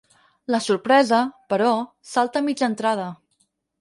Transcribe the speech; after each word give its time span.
La 0.53 0.61
sorpresa, 0.67 1.19
però, 1.53 1.69
salta 2.13 2.41
a 2.45 2.47
mitja 2.49 2.71
entrada. 2.73 3.07